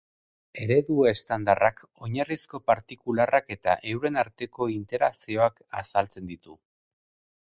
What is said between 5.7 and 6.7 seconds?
azaltzen ditu.